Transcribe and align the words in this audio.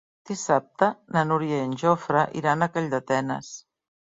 Dissabte 0.27 0.87
na 1.17 1.23
Núria 1.31 1.59
i 1.61 1.67
en 1.67 1.75
Jofre 1.83 2.25
iran 2.41 2.67
a 2.67 2.71
Calldetenes. 2.79 3.53